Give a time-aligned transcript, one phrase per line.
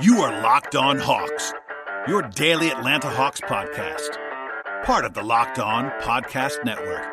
[0.00, 1.52] You are Locked On Hawks,
[2.08, 4.18] your daily Atlanta Hawks podcast,
[4.84, 7.04] part of the Locked On Podcast Network.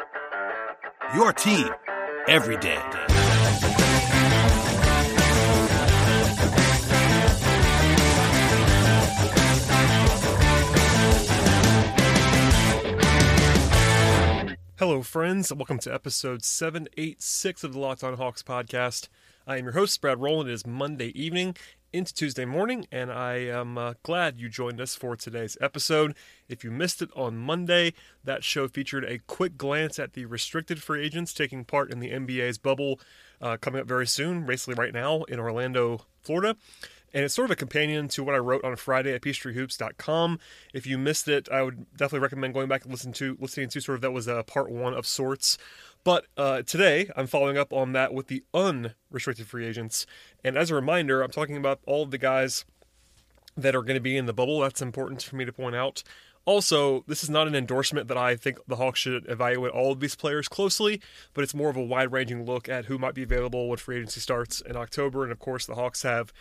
[1.13, 1.69] Your team
[2.27, 2.81] every day.
[14.79, 19.07] Hello, friends, welcome to episode 786 of the Locked On Hawks podcast.
[19.45, 20.49] I am your host, Brad Rowland.
[20.49, 21.55] It is Monday evening
[21.93, 26.15] into Tuesday morning, and I am uh, glad you joined us for today's episode.
[26.47, 30.81] If you missed it on Monday, that show featured a quick glance at the restricted
[30.81, 32.99] free agents taking part in the NBA's bubble
[33.41, 36.55] uh, coming up very soon, basically right now in Orlando, Florida
[37.13, 40.39] and it's sort of a companion to what I wrote on Friday at peachtreehoops.com.
[40.73, 43.81] If you missed it, I would definitely recommend going back and listen to listening to
[43.81, 45.57] sort of that was a part one of sorts.
[46.03, 50.05] But uh, today, I'm following up on that with the unrestricted free agents.
[50.43, 52.65] And as a reminder, I'm talking about all of the guys
[53.55, 54.59] that are going to be in the bubble.
[54.59, 56.03] That's important for me to point out.
[56.45, 59.99] Also, this is not an endorsement that I think the Hawks should evaluate all of
[59.99, 60.99] these players closely,
[61.35, 63.97] but it's more of a wide ranging look at who might be available when free
[63.97, 65.21] agency starts in October.
[65.21, 66.33] And of course, the Hawks have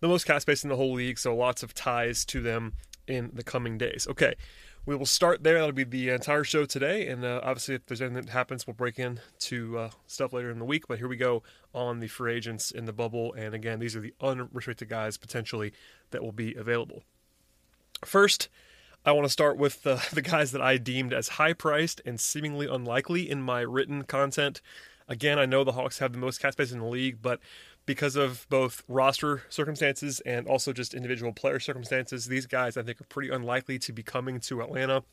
[0.00, 2.74] the most cap space in the whole league, so lots of ties to them
[3.06, 4.06] in the coming days.
[4.10, 4.34] Okay,
[4.86, 5.54] we will start there.
[5.54, 8.74] That'll be the entire show today, and uh, obviously, if there's anything that happens, we'll
[8.74, 10.86] break into uh, stuff later in the week.
[10.86, 11.42] But here we go
[11.74, 15.72] on the free agents in the bubble, and again, these are the unrestricted guys potentially
[16.12, 17.02] that will be available.
[18.04, 18.48] First,
[19.04, 22.20] I want to start with uh, the guys that I deemed as high priced and
[22.20, 24.60] seemingly unlikely in my written content.
[25.08, 27.40] Again, I know the Hawks have the most cap space in the league, but
[27.86, 33.00] because of both roster circumstances and also just individual player circumstances, these guys I think
[33.00, 35.04] are pretty unlikely to be coming to Atlanta.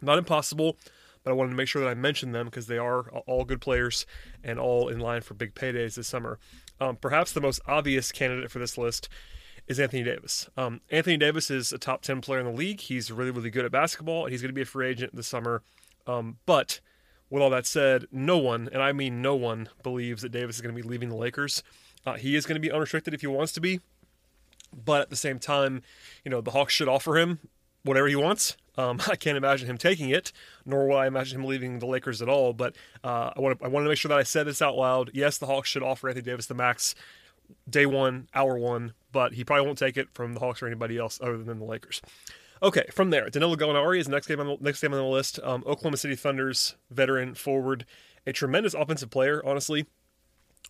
[0.00, 0.76] Not impossible,
[1.24, 3.60] but I wanted to make sure that I mentioned them because they are all good
[3.60, 4.06] players
[4.44, 6.38] and all in line for big paydays this summer.
[6.80, 9.08] Um, perhaps the most obvious candidate for this list
[9.66, 10.48] is Anthony Davis.
[10.56, 12.80] Um, Anthony Davis is a top 10 player in the league.
[12.80, 15.26] He's really, really good at basketball, and he's going to be a free agent this
[15.26, 15.62] summer.
[16.06, 16.80] Um, but
[17.30, 20.62] with all that said, no one, and I mean no one, believes that Davis is
[20.62, 21.62] going to be leaving the Lakers.
[22.08, 23.80] Uh, he is going to be unrestricted if he wants to be,
[24.72, 25.82] but at the same time,
[26.24, 27.38] you know, the Hawks should offer him
[27.84, 28.56] whatever he wants.
[28.78, 30.32] Um, I can't imagine him taking it,
[30.64, 32.54] nor will I imagine him leaving the Lakers at all.
[32.54, 34.76] But uh, I want to I want to make sure that I said this out
[34.76, 35.10] loud.
[35.12, 36.94] Yes, the Hawks should offer Anthony Davis the max
[37.68, 40.96] day one, hour one, but he probably won't take it from the Hawks or anybody
[40.96, 42.00] else other than the Lakers.
[42.62, 45.04] Okay, from there, Danilo Gallinari is the next game on the next game on the
[45.04, 45.40] list.
[45.42, 47.84] Um, Oklahoma City Thunder's veteran forward,
[48.26, 49.86] a tremendous offensive player, honestly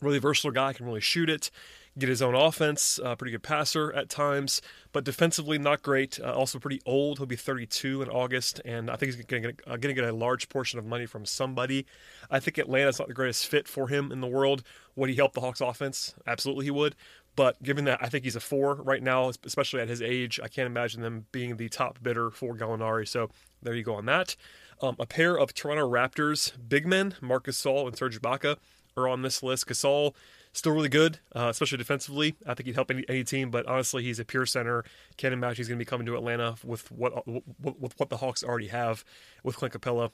[0.00, 1.50] really versatile guy, can really shoot it,
[1.98, 6.20] get his own offense, uh, pretty good passer at times, but defensively not great.
[6.20, 7.18] Uh, also pretty old.
[7.18, 10.48] He'll be 32 in August, and I think he's going to uh, get a large
[10.48, 11.86] portion of money from somebody.
[12.30, 14.62] I think Atlanta's not the greatest fit for him in the world.
[14.96, 16.14] Would he help the Hawks offense?
[16.26, 16.94] Absolutely, he would.
[17.36, 20.48] But given that I think he's a four right now, especially at his age, I
[20.48, 23.06] can't imagine them being the top bidder for Gallinari.
[23.06, 23.30] So
[23.62, 24.34] there you go on that.
[24.82, 28.56] Um, a pair of Toronto Raptors big men, Marcus Gasol and Serge Ibaka
[28.98, 29.66] are on this list.
[29.66, 30.14] Gasol
[30.52, 32.36] still really good, uh, especially defensively.
[32.46, 34.84] I think he'd help any, any team, but honestly, he's a pure center.
[35.16, 38.42] Can't imagine he's going to be coming to Atlanta with what with what the Hawks
[38.42, 39.04] already have
[39.42, 40.10] with Clint Capela.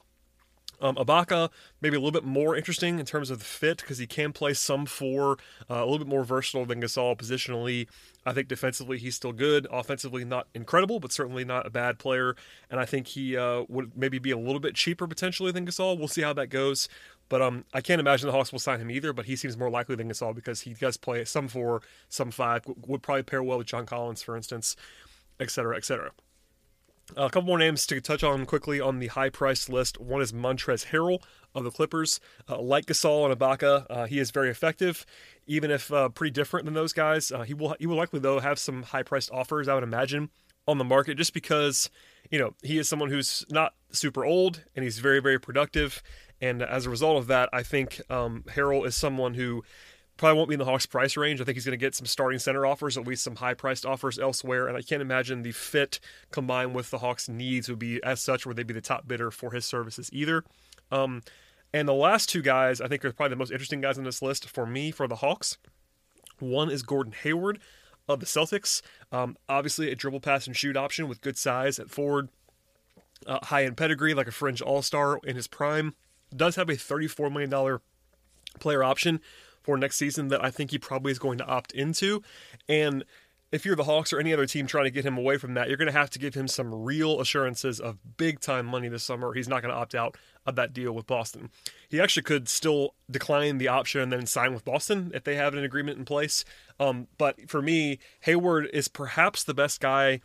[0.80, 1.50] Um, Ibaka
[1.80, 4.54] maybe a little bit more interesting in terms of the fit because he can play
[4.54, 5.38] some four,
[5.70, 7.86] uh, a little bit more versatile than Gasol positionally.
[8.26, 9.66] I think defensively he's still good.
[9.70, 12.34] Offensively, not incredible, but certainly not a bad player.
[12.70, 15.98] And I think he uh, would maybe be a little bit cheaper potentially than Gasol.
[15.98, 16.88] We'll see how that goes.
[17.28, 19.12] But um, I can't imagine the Hawks will sign him either.
[19.12, 22.62] But he seems more likely than Gasol because he does play some four, some five.
[22.86, 24.76] Would probably pair well with John Collins, for instance,
[25.40, 26.12] et cetera, et cetera.
[27.16, 30.00] Uh, a couple more names to touch on quickly on the high price list.
[30.00, 31.22] One is Montrezl Harrell
[31.54, 32.18] of the Clippers.
[32.48, 35.04] Uh, like Gasol and Ibaka, uh, he is very effective,
[35.46, 37.30] even if uh, pretty different than those guys.
[37.30, 40.30] Uh, he will he will likely though have some high priced offers, I would imagine,
[40.66, 41.90] on the market, just because
[42.30, 46.02] you know he is someone who's not super old and he's very very productive.
[46.44, 49.64] And as a result of that, I think um, Harrell is someone who
[50.18, 51.40] probably won't be in the Hawks price range.
[51.40, 53.86] I think he's going to get some starting center offers, at least some high priced
[53.86, 54.68] offers elsewhere.
[54.68, 58.44] And I can't imagine the fit combined with the Hawks' needs would be as such
[58.44, 60.44] where they'd be the top bidder for his services either.
[60.92, 61.22] Um,
[61.72, 64.20] and the last two guys, I think, are probably the most interesting guys on this
[64.20, 65.56] list for me for the Hawks.
[66.40, 67.58] One is Gordon Hayward
[68.06, 68.82] of the Celtics.
[69.10, 72.28] Um, obviously, a dribble pass and shoot option with good size at forward,
[73.26, 75.94] uh, high end pedigree, like a fringe all star in his prime.
[76.36, 77.78] Does have a $34 million
[78.60, 79.20] player option
[79.62, 82.22] for next season that I think he probably is going to opt into.
[82.68, 83.04] And
[83.54, 85.68] if you're the Hawks or any other team trying to get him away from that,
[85.68, 89.04] you're going to have to give him some real assurances of big time money this
[89.04, 89.32] summer.
[89.32, 91.50] He's not going to opt out of that deal with Boston.
[91.88, 95.54] He actually could still decline the option and then sign with Boston if they have
[95.54, 96.44] an agreement in place.
[96.80, 100.20] Um, but for me, Hayward is perhaps the best guy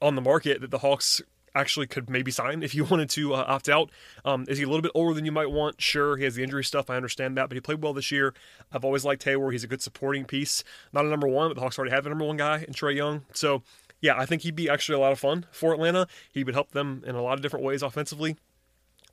[0.00, 1.20] on the market that the Hawks
[1.54, 3.90] actually could maybe sign if you wanted to uh, opt out.
[4.24, 5.80] Um, is he a little bit older than you might want?
[5.80, 6.90] Sure, he has the injury stuff.
[6.90, 8.34] I understand that, but he played well this year.
[8.72, 9.52] I've always liked Hayward.
[9.52, 10.64] He's a good supporting piece.
[10.92, 12.96] Not a number one, but the Hawks already have a number one guy in Trae
[12.96, 13.22] Young.
[13.32, 13.62] So,
[14.00, 16.06] yeah, I think he'd be actually a lot of fun for Atlanta.
[16.32, 18.36] He would help them in a lot of different ways offensively.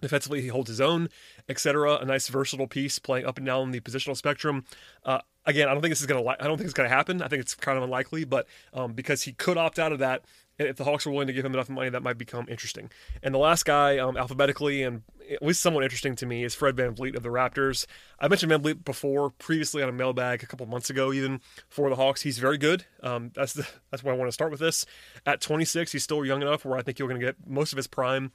[0.02, 1.10] Defensively, he holds his own,
[1.48, 1.98] etc.
[1.98, 4.66] A nice versatile piece, playing up and down the positional spectrum.
[5.06, 6.26] Uh, again, I don't think this is gonna.
[6.28, 7.22] I don't think it's gonna happen.
[7.22, 10.24] I think it's kind of unlikely, but um, because he could opt out of that,
[10.57, 12.92] if the Hawks were willing to give him enough money, that might become interesting.
[13.24, 16.75] And the last guy, um, alphabetically and at least somewhat interesting to me, is Fred
[16.75, 17.86] VanVleet of the Raptors.
[18.19, 21.95] I mentioned VanVleet before, previously on a mailbag a couple months ago, even for the
[21.95, 22.21] Hawks.
[22.21, 22.86] He's very good.
[23.01, 24.86] Um, that's the, that's why I want to start with this.
[25.25, 27.77] At 26, he's still young enough where I think you're going to get most of
[27.77, 28.31] his prime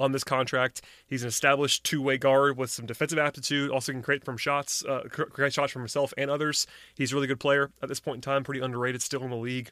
[0.00, 0.82] on this contract.
[1.06, 3.70] He's an established two-way guard with some defensive aptitude.
[3.70, 6.66] Also can create from shots, uh, create shots from himself and others.
[6.94, 8.44] He's a really good player at this point in time.
[8.44, 9.70] Pretty underrated still in the league.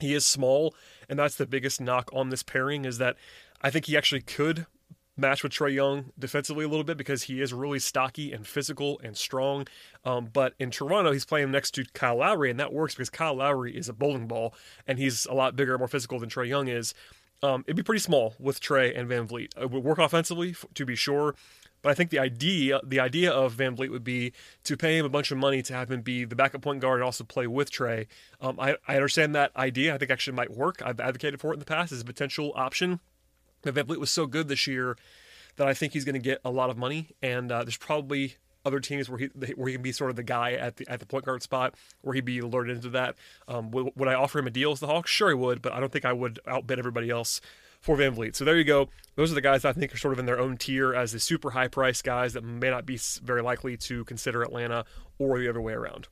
[0.00, 0.74] He is small,
[1.08, 3.16] and that's the biggest knock on this pairing is that
[3.62, 4.66] I think he actually could
[5.16, 8.98] match with Trae Young defensively a little bit because he is really stocky and physical
[9.04, 9.66] and strong.
[10.04, 13.34] Um, but in Toronto, he's playing next to Kyle Lowry, and that works because Kyle
[13.34, 14.54] Lowry is a bowling ball,
[14.86, 16.94] and he's a lot bigger, more physical than Trae Young is.
[17.42, 19.56] Um, it'd be pretty small with Trae and VanVleet.
[19.56, 21.34] It would work offensively, to be sure,
[21.82, 24.32] but I think the idea the idea of VanVleet would be
[24.64, 27.00] to pay him a bunch of money to have him be the backup point guard
[27.00, 28.06] and also play with Trae.
[28.40, 29.94] Um, I, I understand that idea.
[29.94, 30.82] I think actually might work.
[30.84, 33.00] I've advocated for it in the past as a potential option.
[33.62, 34.96] But VanVleet was so good this year
[35.56, 38.36] that I think he's going to get a lot of money, and uh, there's probably
[38.64, 41.00] other teams where he where he can be sort of the guy at the at
[41.00, 43.16] the point guard spot where he'd be alerted into that.
[43.48, 45.10] Um, would, would I offer him a deal as the Hawks?
[45.10, 47.40] Sure, he would, but I don't think I would outbid everybody else
[47.80, 48.36] for VanVleet.
[48.36, 48.88] So there you go.
[49.16, 51.20] Those are the guys I think are sort of in their own tier as the
[51.20, 54.84] super high price guys that may not be very likely to consider Atlanta
[55.18, 56.08] or the other way around.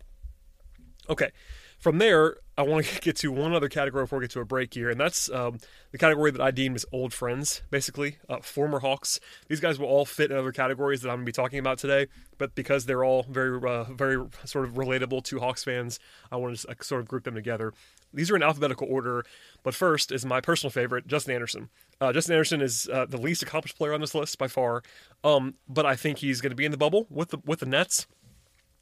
[1.11, 1.31] Okay.
[1.79, 4.45] From there, I want to get to one other category before we get to a
[4.45, 5.59] break here, and that's um,
[5.93, 9.21] the category that I deem as old friends, basically, uh, former Hawks.
[9.49, 11.79] These guys will all fit in other categories that I'm going to be talking about
[11.79, 16.01] today, but because they're all very, uh, very sort of relatable to Hawks fans,
[16.33, 17.73] I want to sort of group them together.
[18.13, 19.25] These are in alphabetical order,
[19.63, 21.69] but first is my personal favorite, Justin Anderson.
[22.01, 24.83] Uh, Justin Anderson is uh, the least accomplished player on this list by far,
[25.25, 27.67] um, but I think he's going to be in the bubble with the with the
[27.67, 28.07] Nets.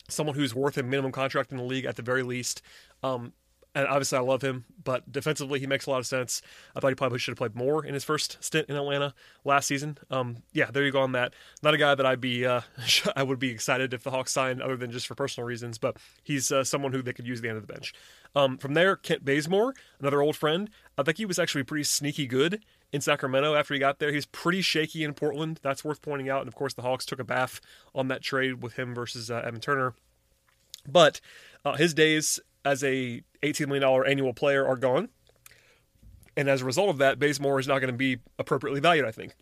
[0.09, 2.63] Someone who's worth a minimum contract in the league at the very least.
[3.15, 3.33] Um,
[3.77, 6.41] and obviously I love him, but defensively he makes a lot of sense.
[6.75, 9.13] I thought he probably should have played more in his first stint in Atlanta
[9.45, 9.99] last season.
[10.11, 11.35] Um, yeah, there you go on that.
[11.63, 12.63] Not a guy that I'd be uh,
[13.17, 15.77] I would be excited if the Hawks signed, other than just for personal reasons.
[15.77, 17.93] But he's uh, someone who they could use the end of the bench.
[18.35, 20.71] Um, from there, Kent Bazemore, another old friend.
[20.97, 22.65] I think he was actually pretty sneaky good
[22.95, 24.11] in Sacramento after he got there.
[24.11, 25.61] He's pretty shaky in Portland.
[25.63, 26.41] That's worth pointing out.
[26.41, 27.61] And of course, the Hawks took a bath
[27.95, 29.93] on that trade with him versus uh, Evan Turner.
[30.89, 31.21] But
[31.63, 35.09] uh, his days as a $18 million annual player are gone.
[36.37, 39.13] And as a result of that, Bazemore is not going to be appropriately valued, I
[39.13, 39.35] think.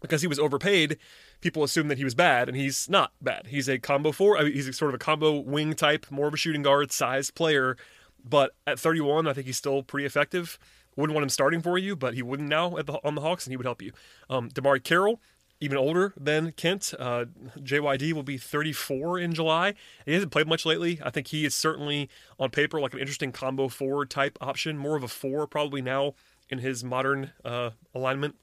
[0.00, 0.96] Because he was overpaid,
[1.40, 3.48] people assume that he was bad, and he's not bad.
[3.48, 6.34] He's a combo four, I mean, he's sort of a combo wing type, more of
[6.34, 7.76] a shooting guard sized player.
[8.24, 10.58] But at 31, I think he's still pretty effective.
[10.96, 13.52] Wouldn't want him starting for you, but he wouldn't now the, on the Hawks, and
[13.52, 13.92] he would help you.
[14.30, 15.20] Um, DeMarre Carroll,
[15.60, 16.94] even older than Kent.
[16.98, 17.26] Uh,
[17.58, 19.74] JYD will be 34 in July.
[20.06, 21.00] He hasn't played much lately.
[21.02, 22.08] I think he is certainly
[22.38, 26.14] on paper like an interesting combo forward type option, more of a four probably now
[26.48, 28.36] in his modern uh, alignment.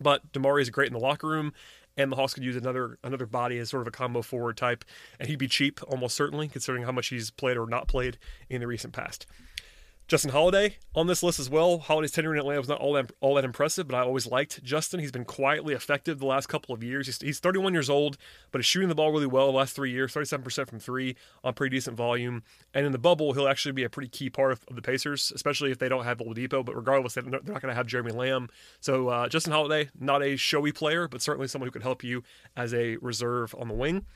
[0.00, 1.52] But DeMarre is great in the locker room,
[1.96, 4.84] and the Hawks could use another another body as sort of a combo forward type,
[5.18, 8.18] and he'd be cheap almost certainly, considering how much he's played or not played
[8.50, 9.26] in the recent past.
[10.08, 11.78] Justin Holiday on this list as well.
[11.78, 14.62] Holiday's tenure in Atlanta was not all that, all that impressive, but I always liked
[14.62, 15.00] Justin.
[15.00, 17.06] He's been quietly effective the last couple of years.
[17.06, 18.16] He's, he's 31 years old,
[18.52, 21.54] but he's shooting the ball really well the last three years, 37% from three on
[21.54, 22.44] pretty decent volume.
[22.72, 25.32] And in the bubble, he'll actually be a pretty key part of, of the Pacers,
[25.34, 26.64] especially if they don't have Oladipo.
[26.64, 28.48] But regardless, they're not going to have Jeremy Lamb.
[28.78, 32.22] So uh, Justin Holiday, not a showy player, but certainly someone who could help you
[32.56, 34.06] as a reserve on the wing.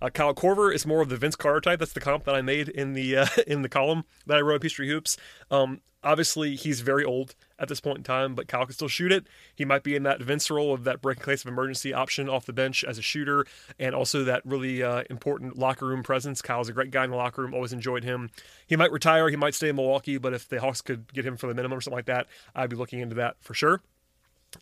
[0.00, 1.78] Uh, Kyle Korver is more of the Vince Carter type.
[1.78, 4.56] That's the comp that I made in the uh, in the column that I wrote
[4.56, 5.16] at Peachtree Hoops.
[5.50, 9.10] Um, obviously, he's very old at this point in time, but Kyle can still shoot
[9.10, 9.26] it.
[9.54, 12.28] He might be in that Vince role of that break in case of emergency option
[12.28, 13.46] off the bench as a shooter,
[13.78, 16.42] and also that really uh, important locker room presence.
[16.42, 17.54] Kyle's a great guy in the locker room.
[17.54, 18.30] Always enjoyed him.
[18.66, 19.28] He might retire.
[19.28, 21.78] He might stay in Milwaukee, but if the Hawks could get him for the minimum
[21.78, 23.80] or something like that, I'd be looking into that for sure.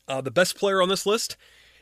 [0.09, 1.37] Uh, the best player on this list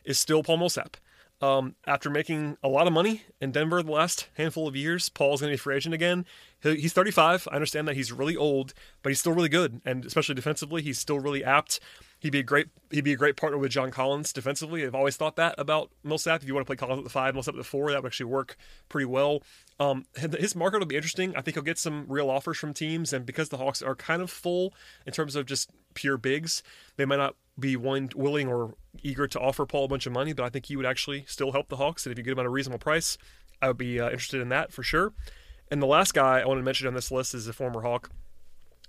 [0.04, 0.96] is still Paul Millsap.
[1.42, 5.40] Um, after making a lot of money in Denver the last handful of years, Paul's
[5.40, 6.24] going to be free agent again.
[6.62, 7.48] he's 35.
[7.50, 8.72] I understand that he's really old,
[9.02, 11.80] but he's still really good, and especially defensively, he's still really apt.
[12.22, 14.86] He'd be a great he'd be a great partner with John Collins defensively.
[14.86, 16.42] I've always thought that about Millsap.
[16.42, 18.06] If you want to play Collins at the five, Millsap at the four, that would
[18.06, 18.56] actually work
[18.88, 19.42] pretty well.
[19.80, 21.34] Um, his market will be interesting.
[21.34, 24.22] I think he'll get some real offers from teams, and because the Hawks are kind
[24.22, 24.72] of full
[25.04, 26.62] in terms of just pure bigs,
[26.96, 30.32] they might not be one, willing or eager to offer Paul a bunch of money,
[30.32, 32.06] but I think he would actually still help the Hawks.
[32.06, 33.18] And if you get him at a reasonable price,
[33.60, 35.12] I would be uh, interested in that for sure.
[35.72, 38.10] And the last guy I want to mention on this list is a former Hawk,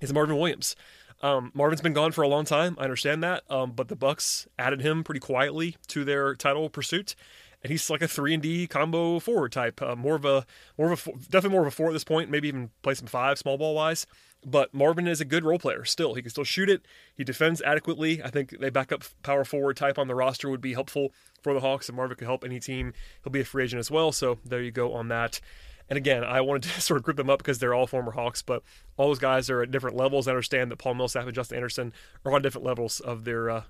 [0.02, 0.76] is Marvin Williams.
[1.24, 2.76] Um, Marvin's been gone for a long time.
[2.78, 7.16] I understand that, um, but the Bucks added him pretty quietly to their title pursuit,
[7.64, 9.82] and he's like a three and D combo forward type.
[9.82, 10.46] Uh, more of a
[10.78, 12.30] more of a definitely more of a four at this point.
[12.30, 14.06] Maybe even play some five small ball wise.
[14.46, 16.16] But Marvin is a good role player still.
[16.16, 16.86] He can still shoot it.
[17.16, 18.22] He defends adequately.
[18.22, 21.54] I think they back up power forward type on the roster would be helpful for
[21.54, 22.92] the Hawks, and Marvin could help any team.
[23.24, 24.12] He'll be a free agent as well.
[24.12, 25.40] So there you go on that.
[25.90, 28.42] And again, I wanted to sort of group them up because they're all former Hawks,
[28.42, 28.64] but
[28.98, 30.28] all those guys are at different levels.
[30.28, 31.94] I understand that Paul Millsap and Justin Anderson
[32.26, 33.64] are on different levels of their uh,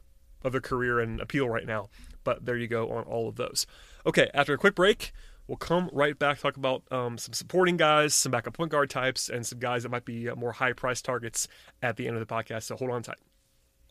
[0.43, 1.89] of their career and appeal right now.
[2.24, 3.65] But there you go on all of those.
[4.05, 5.12] Okay, after a quick break,
[5.48, 9.29] we'll come right back talk about um, some supporting guys, some backup point guard types,
[9.29, 11.48] and some guys that might be uh, more high price targets
[11.82, 12.63] at the end of the podcast.
[12.63, 13.20] So hold on tight.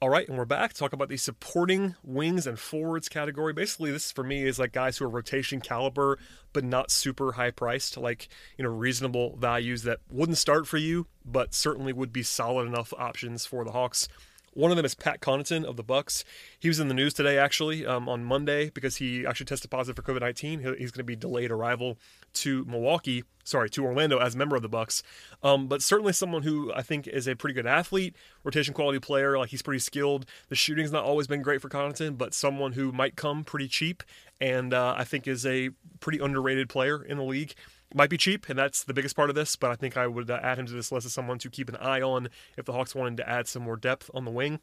[0.02, 3.52] All right, and we're back to talk about the supporting wings and forwards category.
[3.52, 6.18] Basically, this for me is like guys who are rotation caliber,
[6.52, 8.26] but not super high priced, like
[8.58, 12.92] you know reasonable values that wouldn't start for you, but certainly would be solid enough
[12.98, 14.08] options for the Hawks.
[14.54, 16.24] One of them is Pat Connaughton of the Bucks.
[16.58, 19.96] He was in the news today, actually, um, on Monday because he actually tested positive
[19.96, 20.60] for COVID nineteen.
[20.60, 21.98] He's going to be delayed arrival
[22.34, 25.02] to Milwaukee, sorry, to Orlando as a member of the Bucks.
[25.42, 29.38] Um, but certainly someone who I think is a pretty good athlete, rotation quality player.
[29.38, 30.26] Like he's pretty skilled.
[30.50, 34.02] The shooting's not always been great for Connaughton, but someone who might come pretty cheap,
[34.38, 37.54] and uh, I think is a pretty underrated player in the league
[37.94, 39.56] might be cheap, and that's the biggest part of this.
[39.56, 41.68] But I think I would uh, add him to this list as someone to keep
[41.68, 44.60] an eye on if the Hawks wanted to add some more depth on the wing.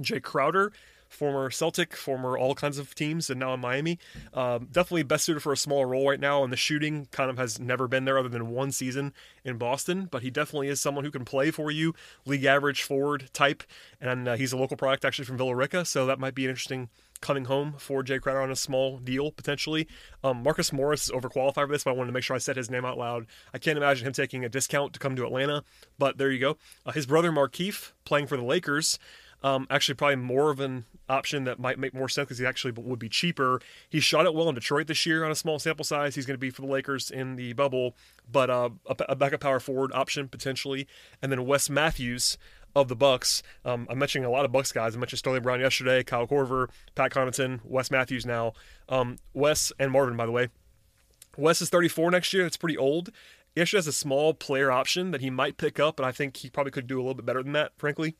[0.00, 0.72] Jae Crowder,
[1.08, 3.98] former Celtic, former all kinds of teams, and now in Miami.
[4.32, 7.38] Um, definitely best suited for a smaller role right now, and the shooting kind of
[7.38, 9.12] has never been there other than one season
[9.44, 10.08] in Boston.
[10.10, 11.94] But he definitely is someone who can play for you,
[12.24, 13.62] league average forward type,
[14.00, 16.50] and uh, he's a local product actually from Villa Rica, so that might be an
[16.50, 16.88] interesting
[17.22, 19.88] coming home for Jae Crowder on a small deal potentially.
[20.22, 22.56] Um, Marcus Morris is overqualified for this, but I wanted to make sure I said
[22.56, 23.26] his name out loud.
[23.54, 25.64] I can't imagine him taking a discount to come to Atlanta,
[25.98, 26.58] but there you go.
[26.84, 28.98] Uh, his brother Markieff playing for the Lakers.
[29.44, 32.72] Um, actually, probably more of an option that might make more sense because he actually
[32.76, 33.60] would be cheaper.
[33.88, 36.14] He shot it well in Detroit this year on a small sample size.
[36.14, 37.96] He's going to be for the Lakers in the bubble,
[38.30, 40.86] but uh, a, a backup power forward option potentially.
[41.20, 42.38] And then Wes Matthews
[42.74, 43.42] of the Bucks.
[43.64, 44.96] Um, I'm mentioning a lot of Bucks guys.
[44.96, 48.52] I mentioned Sterling Brown yesterday, Kyle Korver, Pat Connaughton, Wes Matthews now.
[48.88, 50.48] Um, Wes and Marvin, by the way.
[51.36, 52.46] Wes is 34 next year.
[52.46, 53.10] It's pretty old.
[53.54, 56.38] He actually has a small player option that he might pick up, but I think
[56.38, 58.16] he probably could do a little bit better than that, frankly.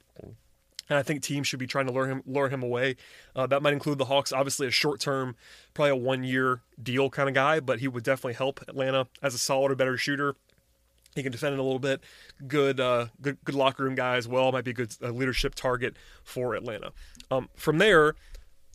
[0.88, 2.96] And I think teams should be trying to lure him lure him away.
[3.34, 4.32] Uh, that might include the Hawks.
[4.32, 5.36] Obviously, a short term,
[5.72, 9.32] probably a one year deal kind of guy, but he would definitely help Atlanta as
[9.32, 10.34] a solid or better shooter.
[11.14, 12.02] He can defend it a little bit.
[12.46, 14.50] Good, uh, good, good locker room guy as well.
[14.52, 16.92] Might be a good uh, leadership target for Atlanta.
[17.30, 18.14] Um, from there,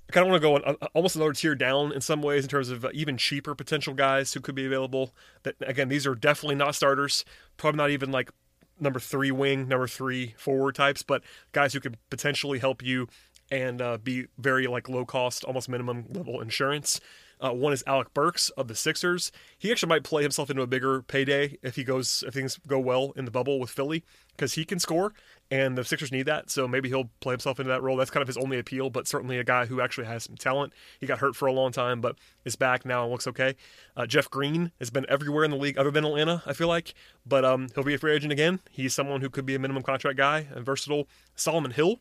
[0.10, 2.44] I kind of want to go on, uh, almost another tier down in some ways
[2.44, 5.14] in terms of uh, even cheaper potential guys who could be available.
[5.44, 7.26] That again, these are definitely not starters.
[7.58, 8.32] Probably not even like
[8.80, 13.08] number three wing, number three forward types, but guys who could potentially help you
[13.52, 17.00] and uh, be very like low cost, almost minimum level insurance.
[17.40, 19.32] Uh, one is Alec Burks of the Sixers.
[19.58, 22.80] He actually might play himself into a bigger payday if he goes if things go
[22.80, 24.04] well in the bubble with Philly
[24.36, 25.14] because he can score
[25.50, 26.50] and the Sixers need that.
[26.50, 27.96] So maybe he'll play himself into that role.
[27.96, 30.74] That's kind of his only appeal, but certainly a guy who actually has some talent.
[31.00, 33.56] He got hurt for a long time, but is back now and looks okay.
[33.96, 36.94] Uh, Jeff Green has been everywhere in the league other than Atlanta, I feel like,
[37.26, 38.60] but um, he'll be a free agent again.
[38.72, 41.08] He's someone who could be a minimum contract guy and versatile.
[41.36, 42.00] Solomon Hill,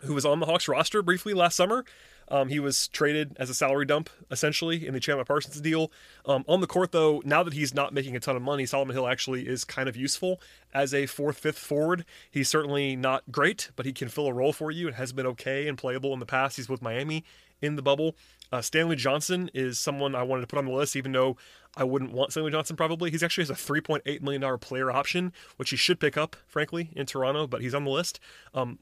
[0.00, 1.84] who was on the Hawks roster briefly last summer.
[2.30, 5.90] Um, he was traded as a salary dump, essentially, in the Chandler Parsons deal.
[6.26, 8.94] Um, on the court, though, now that he's not making a ton of money, Solomon
[8.94, 10.40] Hill actually is kind of useful
[10.74, 12.04] as a fourth, fifth forward.
[12.30, 15.26] He's certainly not great, but he can fill a role for you and has been
[15.26, 16.56] okay and playable in the past.
[16.56, 17.24] He's with Miami
[17.62, 18.14] in the bubble.
[18.50, 21.36] Uh, Stanley Johnson is someone I wanted to put on the list, even though
[21.76, 23.10] I wouldn't want Stanley Johnson probably.
[23.10, 27.06] He's actually has a $3.8 million player option, which he should pick up, frankly, in
[27.06, 28.20] Toronto, but he's on the list.
[28.54, 28.78] Um,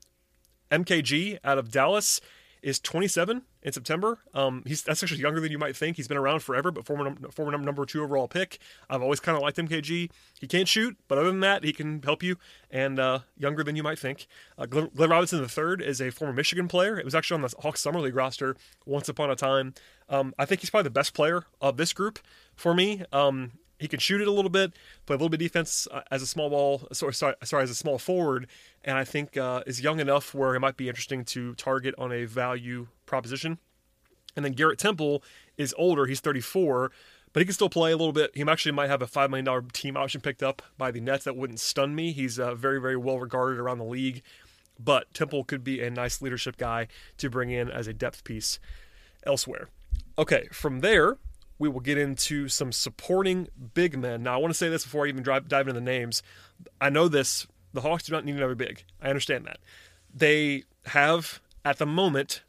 [0.70, 2.20] MKG out of Dallas
[2.62, 4.18] is 27 in September.
[4.35, 5.96] Um, he's that's actually younger than you might think.
[5.96, 8.58] He's been around forever, but former former number two overall pick.
[8.90, 10.11] I've always kind of liked MKG.
[10.40, 12.37] He can't shoot, but other than that, he can help you.
[12.68, 14.26] And uh, younger than you might think.
[14.58, 16.99] Uh, Glenn, Glenn Robinson III is a former Michigan player.
[16.99, 19.75] It was actually on the Hawks Summer League roster once upon a time.
[20.08, 22.18] Um, I think he's probably the best player of this group
[22.56, 23.04] for me.
[23.12, 24.73] Um, He can shoot it a little bit,
[25.04, 27.71] play a little bit of defense uh, as a small ball, sorry, sorry, sorry as
[27.71, 28.47] a small forward,
[28.85, 32.11] and I think uh, is young enough where it might be interesting to target on
[32.12, 33.59] a value proposition.
[34.35, 35.23] And then Garrett Temple
[35.56, 36.90] is older; he's 34,
[37.33, 38.30] but he can still play a little bit.
[38.35, 41.25] He actually might have a five million dollar team option picked up by the Nets.
[41.25, 42.12] That wouldn't stun me.
[42.12, 44.23] He's uh, very, very well regarded around the league.
[44.78, 48.59] But Temple could be a nice leadership guy to bring in as a depth piece
[49.25, 49.68] elsewhere.
[50.18, 51.18] Okay, from there,
[51.58, 54.22] we will get into some supporting big men.
[54.22, 56.22] Now, I want to say this before I even dive, dive into the names.
[56.80, 57.46] I know this.
[57.72, 58.84] The Hawks do not need another big.
[59.00, 59.58] I understand that.
[60.14, 62.42] They have, at the moment,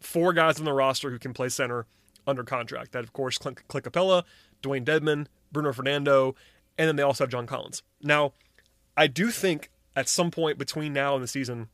[0.00, 1.86] four guys on the roster who can play center
[2.26, 2.92] under contract.
[2.92, 4.24] That, of course, Clint, Clint Capela,
[4.62, 6.34] Dewayne Dedmon, Bruno Fernando,
[6.78, 7.82] and then they also have John Collins.
[8.02, 8.32] Now,
[8.96, 11.68] I do think at some point between now and the season,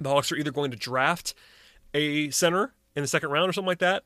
[0.00, 1.34] the Hawks are either going to draft
[1.94, 4.04] a center in the second round or something like that,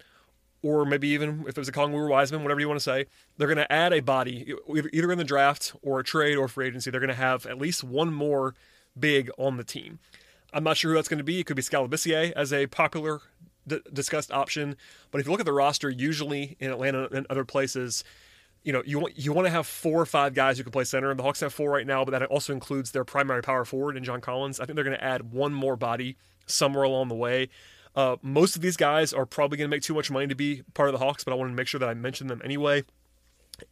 [0.62, 3.48] or maybe even if it was Okongwu or Wiseman, whatever you want to say, they're
[3.48, 4.54] going to add a body
[4.92, 6.90] either in the draft or a trade or free agency.
[6.90, 8.54] They're going to have at least one more
[8.98, 9.98] big on the team.
[10.52, 11.40] I'm not sure who that's going to be.
[11.40, 13.20] It could be Skal Labissiere as a popular
[13.66, 14.76] d- discussed option,
[15.10, 18.04] but if you look at the roster, usually in Atlanta and other places,
[18.64, 20.82] you know, you want you want to have four or five guys who can play
[20.82, 21.10] center.
[21.10, 23.96] And the Hawks have four right now, but that also includes their primary power forward
[23.96, 24.58] in John Collins.
[24.58, 27.48] I think they're going to add one more body somewhere along the way.
[27.96, 30.62] Uh, most of these guys are probably going to make too much money to be
[30.74, 32.84] part of the Hawks, but I wanted to make sure that I mentioned them anyway.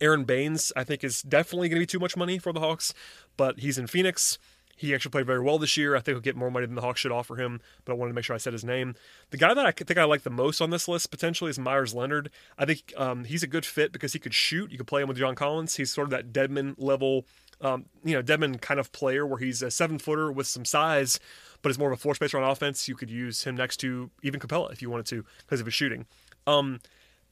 [0.00, 2.95] Aron Baynes, I think, is definitely going to be too much money for the Hawks,
[3.37, 4.38] but he's in Phoenix.
[4.76, 5.95] He actually played very well this year.
[5.95, 8.11] I think he'll get more money than the Hawks should offer him, but I wanted
[8.11, 8.95] to make sure I said his name.
[9.31, 11.95] The guy that I think I like the most on this list potentially is Meyers
[11.95, 12.31] Leonard.
[12.59, 14.73] I think um, he's a good fit because he could shoot.
[14.73, 15.76] You could play him with John Collins.
[15.76, 17.25] He's sort of that Dedmon level,
[17.61, 21.19] um, you know, Dedmon kind of player where he's a seven footer with some size,
[21.63, 22.89] but is more of a floor spacer on offense.
[22.89, 25.75] You could use him next to even Capela if you wanted to because of his
[25.75, 26.07] shooting.
[26.47, 26.81] Um,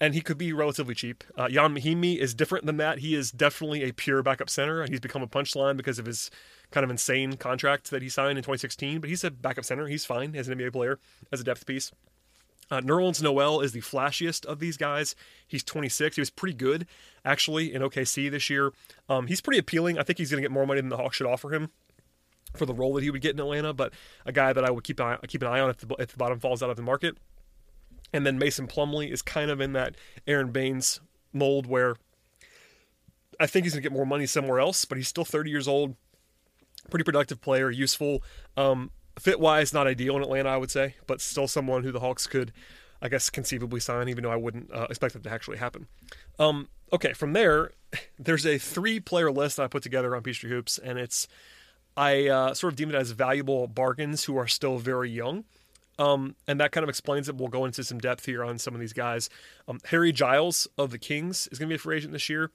[0.01, 1.23] and he could be relatively cheap.
[1.39, 2.99] Uh, Ian Mahinmi is different than that.
[2.99, 6.29] He is definitely a pure backup center, and he's become a punchline because of his
[6.73, 9.01] kind of insane contract that he signed in 2016.
[9.01, 9.87] But he's a backup center.
[9.87, 10.99] He's fine as an NBA player,
[11.31, 11.93] as a depth piece.
[12.69, 15.15] Uh, Nerlens Noel is the flashiest of these guys.
[15.47, 16.17] He's 26.
[16.17, 16.87] He was pretty good,
[17.25, 18.73] actually, in OKC this year.
[19.09, 19.99] Um, he's pretty appealing.
[19.99, 21.71] I think he's going to get more money than the Hawks should offer him
[22.55, 23.93] for the role that he would get in Atlanta, but
[24.27, 26.13] a guy that I would keep an eye, keep an eye on if the, if
[26.13, 27.17] the bottom falls out of the market.
[28.13, 31.01] And then Mason Plumlee is kind of in that Aron Baynes
[31.33, 31.97] mold where
[33.41, 35.67] I think he's going to get more money somewhere else, but he's still 30 years
[35.67, 35.97] old,
[36.91, 38.23] pretty productive player, useful.
[38.57, 42.01] Um, fit wise, not ideal in Atlanta, I would say, but still someone who the
[42.01, 42.53] Hawks could,
[43.01, 45.87] I guess, conceivably sign, even though I wouldn't uh, expect it to actually happen.
[46.39, 47.73] Um, okay, from there,
[48.19, 51.29] there's a three player list that I put together on Peachtree Hoops, and it's
[51.97, 55.45] I uh, sort of deem it as valuable bargains who are still very young.
[55.99, 57.37] Um, and that kind of explains it.
[57.37, 59.29] We'll go into some depth here on some of these guys.
[59.69, 62.51] Um, Harry Giles of the Kings is going to be a free agent this year.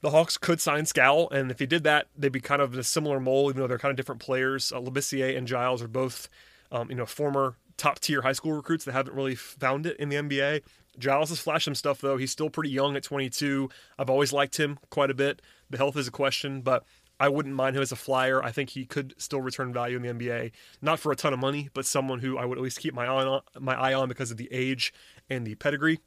[0.00, 2.78] The Hawks could sign Skal, and if he did that, they'd be kind of in
[2.78, 4.70] a similar mold, even though they're kind of different players.
[4.70, 6.28] Uh, Labissiere and Giles are both,
[6.70, 10.08] um, you know, former top tier high school recruits that haven't really found it in
[10.08, 10.62] the NBA.
[10.98, 12.16] Giles has flashed some stuff though.
[12.16, 13.70] He's still pretty young at 22.
[13.98, 15.40] I've always liked him quite a bit.
[15.70, 16.84] The health is a question, but
[17.20, 18.42] I wouldn't mind him as a flyer.
[18.42, 21.38] I think he could still return value in the NBA, not for a ton of
[21.38, 24.08] money, but someone who I would at least keep my eye on, my eye on
[24.08, 24.92] because of the age
[25.28, 25.98] and the pedigree.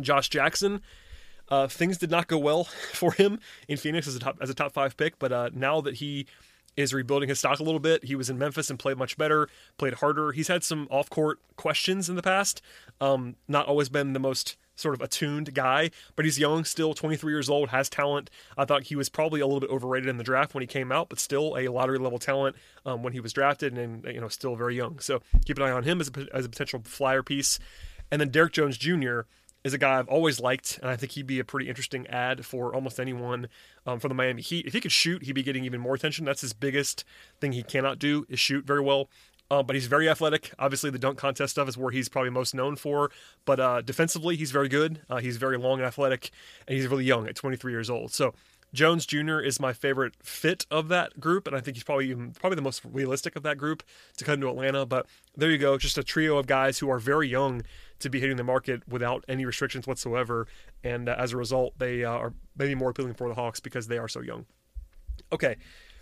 [0.00, 0.80] Josh Jackson,
[1.48, 4.54] uh, things did not go well for him in Phoenix as a top as a
[4.54, 6.26] top five pick, but uh, now that he
[6.76, 9.48] is rebuilding his stock a little bit, he was in Memphis and played much better,
[9.78, 10.32] played harder.
[10.32, 12.62] He's had some off court questions in the past,
[13.00, 17.32] um, not always been the most sort of attuned guy, but he's young still, 23
[17.32, 18.30] years old, has talent.
[18.56, 20.90] I thought he was probably a little bit overrated in the draft when he came
[20.90, 24.28] out, but still a lottery level talent um, when he was drafted, and you know
[24.28, 24.98] still very young.
[24.98, 27.58] So keep an eye on him as a, as a potential flyer piece.
[28.10, 29.20] And then Derrick Jones Jr.
[29.64, 32.44] is a guy I've always liked, and I think he'd be a pretty interesting add
[32.44, 33.48] for almost anyone
[33.86, 34.66] um, for the Miami Heat.
[34.66, 36.26] If he could shoot, he'd be getting even more attention.
[36.26, 37.04] That's his biggest
[37.40, 39.08] thing he cannot do is shoot very well.
[39.50, 40.52] Uh, but he's very athletic.
[40.58, 43.10] Obviously, the dunk contest stuff is where he's probably most known for.
[43.44, 45.02] But uh, defensively, he's very good.
[45.08, 46.30] Uh, he's very long and athletic,
[46.66, 48.10] and he's really young at 23 years old.
[48.12, 48.34] So
[48.74, 49.38] Jones Jr.
[49.38, 52.62] is my favorite fit of that group, and I think he's probably even, probably the
[52.62, 53.84] most realistic of that group
[54.16, 54.84] to come to Atlanta.
[54.84, 55.06] But
[55.36, 57.62] there you go, just a trio of guys who are very young
[58.00, 60.48] to be hitting the market without any restrictions whatsoever,
[60.82, 63.86] and uh, as a result, they uh, are maybe more appealing for the Hawks because
[63.86, 64.44] they are so young.
[65.32, 65.56] Okay,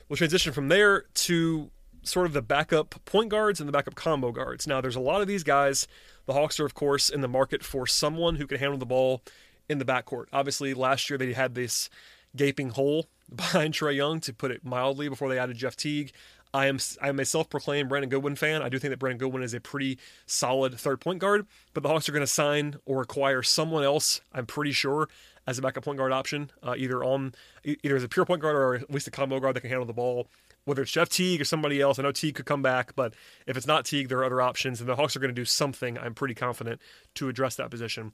[0.09, 1.71] we'll transition from there to
[2.03, 4.67] sort of the backup point guards and the backup combo guards.
[4.67, 5.87] Now, there's a lot of these guys.
[6.27, 9.23] The Hawks are, of course, in the market for someone who can handle the ball
[9.69, 10.27] in the backcourt.
[10.33, 11.89] Obviously, last year they had this
[12.37, 16.13] gaping hole behind Trae Young, to put it mildly, before they added Jeff Teague.
[16.55, 18.61] I am I am a self-proclaimed Brandon Goodwin fan.
[18.61, 21.89] I do think that Brandon Goodwin is a pretty solid third point guard, but the
[21.89, 24.21] Hawks are going to sign or acquire someone else.
[24.35, 25.09] I'm pretty sure
[25.47, 28.55] as a backup point guard option, uh, either on either as a pure point guard
[28.55, 30.29] or at least a combo guard that can handle the ball.
[30.65, 33.15] Whether it's Jeff Teague or somebody else, I know Teague could come back, but
[33.47, 35.45] if it's not Teague, there are other options, and the Hawks are going to do
[35.45, 35.99] something.
[35.99, 36.81] I'm pretty confident
[37.17, 38.13] to address that position.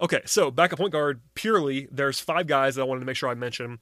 [0.00, 1.88] Okay, so backup point guard purely.
[1.90, 3.80] There's five guys that I wanted to make sure I mention.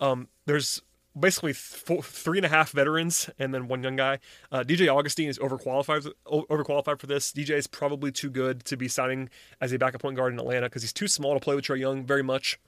[0.00, 0.82] Um, there's
[1.18, 4.18] basically th- three and a half veterans and then one young guy.
[4.50, 7.32] Uh, DJ Augustine is overqualified overqualified for this.
[7.32, 10.66] DJ is probably too good to be signing as a backup point guard in Atlanta
[10.66, 12.58] because he's too small to play with Trae Young very much.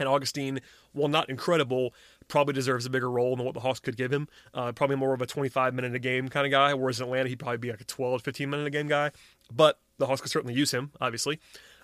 [0.00, 0.60] And Augustine,
[0.92, 1.92] while not incredible,
[2.28, 4.28] probably deserves a bigger role than what the Hawks could give him.
[4.54, 7.28] Uh, probably more of a 25 minute a game kind of guy, whereas in Atlanta,
[7.28, 9.10] he'd probably be like a 12, 15 minute a game guy.
[9.52, 11.40] But the Hawks could certainly use him, obviously.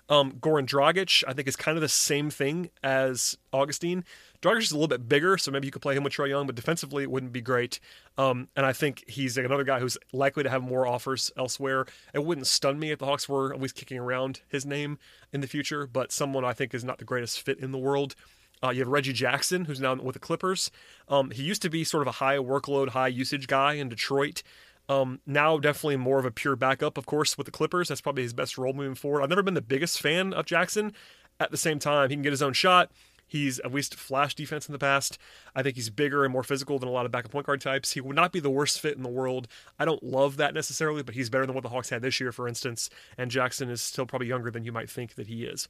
[0.07, 4.03] Um, Goran Dragic, I think, is kind of the same thing as Augustine.
[4.41, 6.45] Dragic is a little bit bigger, so maybe you could play him with Trae Young,
[6.45, 7.79] but defensively it wouldn't be great.
[8.17, 11.85] Um, and I think he's another guy who's likely to have more offers elsewhere.
[12.13, 14.99] It wouldn't stun me if the Hawks were at least kicking around his name
[15.33, 18.15] in the future, but someone I think is not the greatest fit in the world.
[18.63, 20.71] Uh, you have Reggie Jackson, who's now with the Clippers.
[21.09, 24.43] Um, he used to be sort of a high workload, high usage guy in Detroit.
[24.87, 27.87] Um, now, definitely more of a pure backup, of course, with the Clippers.
[27.87, 29.23] That's probably his best role moving forward.
[29.23, 30.93] I've never been the biggest fan of Jackson.
[31.39, 32.91] At the same time, he can get his own shot.
[33.27, 35.17] He's at least flash defense in the past.
[35.55, 37.93] I think he's bigger and more physical than a lot of backup point guard types.
[37.93, 39.47] He would not be the worst fit in the world.
[39.79, 42.31] I don't love that necessarily, but he's better than what the Hawks had this year,
[42.31, 42.89] for instance.
[43.17, 45.67] And Jackson is still probably younger than you might think that he is.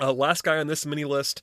[0.00, 1.42] Uh, last guy on this mini list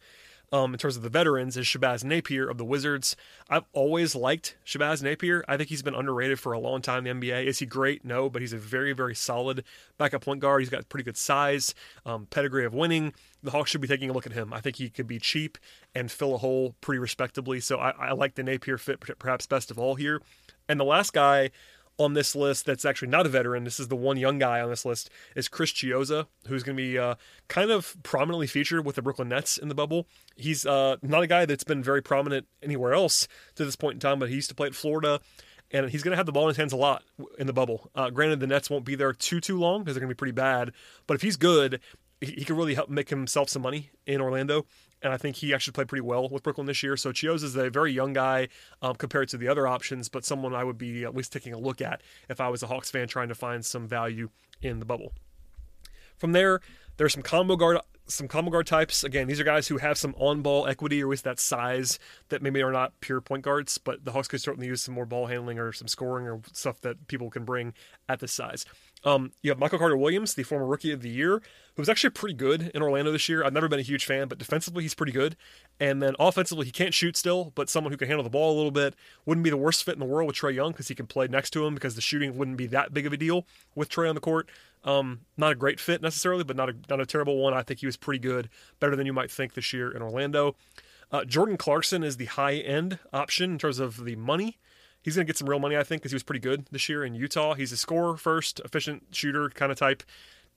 [0.51, 3.15] um, in terms of the veterans is Shabazz Napier of the Wizards.
[3.49, 5.43] I've always liked Shabazz Napier.
[5.47, 7.45] I think he's been underrated for a long time in the NBA.
[7.45, 8.03] Is he great?
[8.03, 9.63] No, but he's a very, very solid
[9.97, 10.61] backup point guard.
[10.61, 11.73] He's got pretty good size,
[12.05, 13.13] um, pedigree of winning.
[13.43, 14.53] The Hawks should be taking a look at him.
[14.53, 15.57] I think he could be cheap
[15.95, 17.59] and fill a hole pretty respectably.
[17.59, 20.21] So I, I like the Napier fit perhaps best of all here.
[20.67, 21.51] And the last guy
[22.03, 24.69] on this list that's actually not a veteran, this is the one young guy on
[24.69, 27.15] this list, is Chris Chiozza, who's going to be uh,
[27.47, 30.07] kind of prominently featured with the Brooklyn Nets in the bubble.
[30.35, 33.99] He's uh, not a guy that's been very prominent anywhere else to this point in
[33.99, 35.19] time, but he used to play at Florida.
[35.73, 37.03] And he's going to have the ball in his hands a lot
[37.39, 37.89] in the bubble.
[37.95, 40.17] Uh, granted, the Nets won't be there too too long because they're going to be
[40.17, 40.73] pretty bad.
[41.07, 41.79] But if he's good,
[42.19, 44.65] he, he could really help make himself some money in Orlando
[45.01, 46.95] and I think he actually played pretty well with Brooklyn this year.
[46.97, 48.49] So Chios is a very young guy
[48.81, 51.57] um, compared to the other options, but someone I would be at least taking a
[51.57, 54.29] look at if I was a Hawks fan trying to find some value
[54.61, 55.13] in the bubble.
[56.17, 56.61] From there,
[56.97, 59.03] there's some combo guard some combo guard types.
[59.03, 61.97] Again, these are guys who have some on ball equity or at least that size
[62.29, 65.05] that maybe are not pure point guards, but the Hawks could certainly use some more
[65.05, 67.73] ball handling or some scoring or stuff that people can bring
[68.09, 68.65] at this size.
[69.03, 71.41] Um, you have Michael Carter Williams, the former Rookie of the Year,
[71.75, 73.43] who was actually pretty good in Orlando this year.
[73.43, 75.35] I've never been a huge fan, but defensively he's pretty good.
[75.79, 78.57] And then offensively he can't shoot still, but someone who can handle the ball a
[78.57, 80.95] little bit wouldn't be the worst fit in the world with Trae Young because he
[80.95, 83.47] can play next to him because the shooting wouldn't be that big of a deal
[83.75, 84.49] with Trae on the court.
[84.83, 87.53] Um, not a great fit necessarily, but not a not a terrible one.
[87.53, 90.55] I think he was pretty good, better than you might think this year in Orlando.
[91.11, 94.57] Uh, Jordan Clarkson is the high end option in terms of the money
[95.01, 96.87] he's going to get some real money, I think, because he was pretty good this
[96.89, 97.53] year in Utah.
[97.53, 100.03] He's a scorer first, efficient shooter kind of type.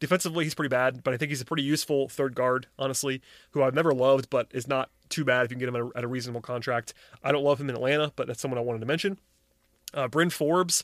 [0.01, 3.63] Defensively, he's pretty bad, but I think he's a pretty useful third guard, honestly, who
[3.63, 5.99] I've never loved, but is not too bad if you can get him at a,
[5.99, 6.95] at a reasonable contract.
[7.23, 9.19] I don't love him in Atlanta, but that's someone I wanted to mention.
[9.95, 10.83] Uh, Bryn Forbes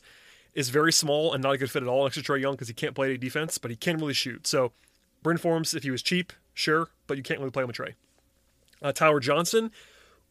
[0.53, 2.67] is very small and not a good fit at all next to Trae Young because
[2.67, 4.47] he can't play any defense, but he can really shoot.
[4.47, 4.71] So,
[5.23, 7.93] Bryn Forbes, if he was cheap, sure, but you can't really play him with Trae.
[8.81, 9.71] Uh, Tyler Johnson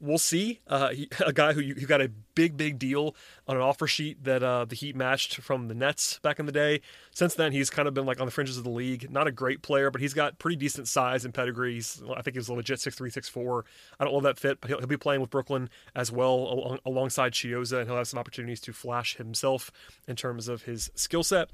[0.01, 0.61] we'll see.
[0.67, 3.15] Uh, he, a guy who, who got a big, big deal
[3.47, 6.53] on an offer sheet that uh, the Heat matched from the Nets back in the
[6.53, 6.81] day.
[7.13, 9.11] Since then, he's kind of been like on the fringes of the league.
[9.11, 11.75] Not a great player, but he's got pretty decent size and pedigree.
[11.75, 13.63] He's, I think he's a legit 6'3", 6'4".
[13.99, 16.79] I don't love that fit, but he'll, he'll be playing with Brooklyn as well along,
[16.87, 19.71] alongside Chiozza, and he'll have some opportunities to flash himself
[20.09, 21.51] in terms of his skill set.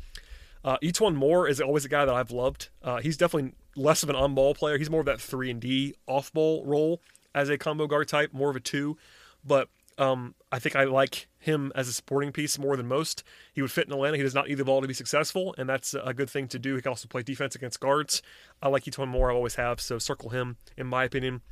[0.64, 2.70] Uh, E'Twaun Moore is always a guy that I've loved.
[2.82, 4.78] Uh, he's definitely less of an on-ball player.
[4.78, 7.00] He's more of that three and D off-ball role
[7.37, 8.96] as a combo guard type, more of a two.
[9.44, 9.68] But
[9.99, 13.22] um, I think I like him as a supporting piece more than most.
[13.53, 14.16] He would fit in Atlanta.
[14.16, 16.59] He does not need the ball to be successful, and that's a good thing to
[16.59, 16.75] do.
[16.75, 18.22] He can also play defense against guards.
[18.61, 19.31] I like E'Twaun more.
[19.31, 19.81] I always have.
[19.81, 21.42] So circle him, in my opinion.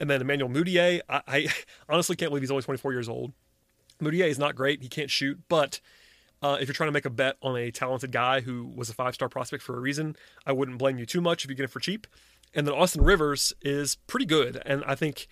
[0.00, 1.00] And then Emmanuel Mudiay.
[1.08, 1.46] I, I
[1.88, 3.32] honestly can't believe he's only 24 years old.
[4.02, 4.82] Mudiay is not great.
[4.82, 5.80] He can't shoot, but
[6.42, 8.94] uh, if you're trying to make a bet on a talented guy who was a
[8.94, 11.64] five star prospect for a reason, I wouldn't blame you too much if you get
[11.64, 12.06] it for cheap.
[12.54, 14.62] And then Austin Rivers is pretty good.
[14.64, 15.28] And I think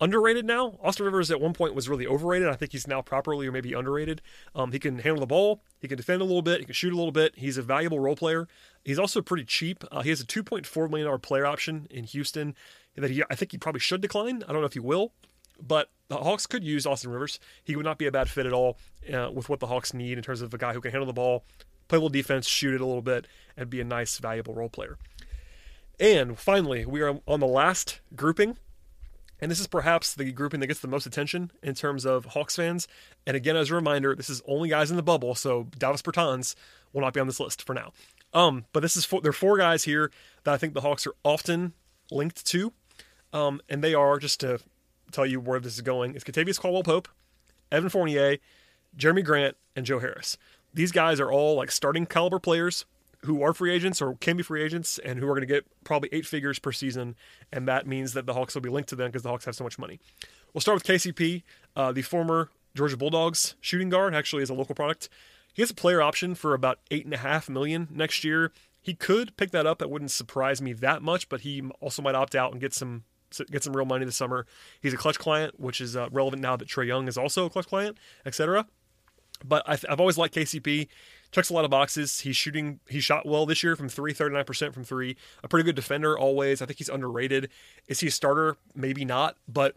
[0.00, 0.78] underrated now.
[0.82, 2.48] Austin Rivers at one point was really overrated.
[2.48, 4.20] I think he's now properly or maybe underrated.
[4.54, 5.62] Um, he can handle the ball.
[5.80, 6.60] He can defend a little bit.
[6.60, 7.34] He can shoot a little bit.
[7.36, 8.48] He's a valuable role player.
[8.84, 9.84] He's also pretty cheap.
[9.90, 12.54] Uh, he has a $2.4 million player option in Houston
[12.96, 14.42] that he, I think he probably should decline.
[14.48, 15.12] I don't know if he will,
[15.60, 17.40] but the Hawks could use Austin Rivers.
[17.64, 18.78] He would not be a bad fit at all
[19.12, 21.12] uh, with what the Hawks need in terms of a guy who can handle the
[21.12, 21.44] ball,
[21.88, 24.68] play a little defense, shoot it a little bit, and be a nice, valuable role
[24.68, 24.98] player.
[25.98, 28.56] And finally, we are on the last grouping.
[29.40, 32.56] And this is perhaps the grouping that gets the most attention in terms of Hawks
[32.56, 32.88] fans.
[33.26, 36.54] And again, as a reminder, this is only guys in the bubble, so Davis Bertans
[36.92, 37.92] will not be on this list for now.
[38.32, 40.10] Um, but this is four, there are four guys here
[40.44, 41.74] that I think the Hawks are often
[42.10, 42.72] linked to,
[43.32, 44.58] um, and they are just to
[45.12, 46.14] tell you where this is going.
[46.14, 47.08] It's Kentavious Caldwell Pope,
[47.70, 48.38] Evan Fournier,
[48.96, 50.38] Jerami Grant, and Joe Harris.
[50.72, 52.86] These guys are all like starting caliber players
[53.24, 55.64] who are free agents or can be free agents and who are going to get
[55.84, 57.16] probably eight figures per season.
[57.52, 59.56] And that means that the Hawks will be linked to them because the Hawks have
[59.56, 59.98] so much money.
[60.52, 61.42] We'll start with KCP,
[61.74, 65.08] uh, the former Georgia Bulldogs shooting guard, actually is a local product.
[65.52, 68.52] He has a player option for about eight and a half million next year.
[68.80, 69.78] He could pick that up.
[69.78, 73.04] That wouldn't surprise me that much, but he also might opt out and get some
[73.50, 74.46] get some real money this summer.
[74.80, 77.50] He's a Klutch client, which is uh, relevant now that Trae Young is also a
[77.50, 78.66] Klutch client, etc.
[79.44, 80.88] But I've, I've always liked KCP
[81.30, 82.20] checks a lot of boxes.
[82.20, 85.16] He's shooting, he shot well this year from three, 39% from three.
[85.42, 86.62] A pretty good defender always.
[86.62, 87.50] I think he's underrated.
[87.88, 88.56] Is he a starter?
[88.74, 89.36] Maybe not.
[89.48, 89.76] But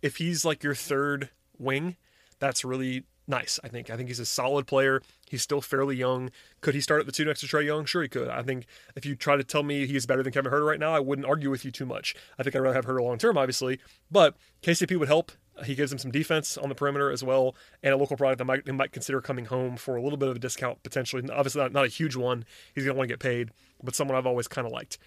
[0.00, 1.96] if he's like your third wing,
[2.38, 3.58] that's really nice.
[3.62, 3.90] I think.
[3.90, 5.02] I think he's a solid player.
[5.28, 6.30] He's still fairly young.
[6.60, 7.84] Could he start at the two next to Trae Young?
[7.84, 8.28] Sure, he could.
[8.28, 10.94] I think if you try to tell me he's better than Kevin Huerter right now,
[10.94, 12.14] I wouldn't argue with you too much.
[12.38, 15.32] I think I'd rather have Huerter long term, obviously, but KCP would help.
[15.64, 18.44] He gives him some defense on the perimeter as well, and a local product that
[18.44, 21.22] might, might consider coming home for a little bit of a discount potentially.
[21.30, 22.44] Obviously, not, not a huge one.
[22.74, 23.50] He's going to want to get paid,
[23.82, 24.98] but someone I've always kind of liked.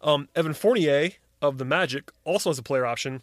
[0.00, 1.10] Um, Evan Fournier
[1.40, 3.22] of the Magic also has a player option.